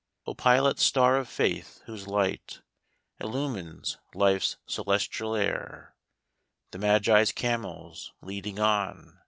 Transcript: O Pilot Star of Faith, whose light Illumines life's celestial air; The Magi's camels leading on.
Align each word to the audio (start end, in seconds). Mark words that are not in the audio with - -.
O 0.25 0.33
Pilot 0.33 0.79
Star 0.79 1.15
of 1.17 1.29
Faith, 1.29 1.83
whose 1.85 2.07
light 2.07 2.63
Illumines 3.19 3.99
life's 4.15 4.57
celestial 4.65 5.35
air; 5.35 5.93
The 6.71 6.79
Magi's 6.79 7.31
camels 7.31 8.11
leading 8.19 8.57
on. 8.59 9.19